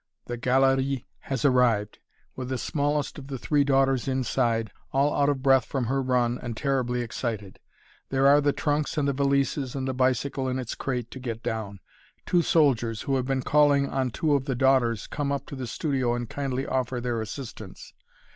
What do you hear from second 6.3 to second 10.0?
and terribly excited. There are the trunks and the valises and the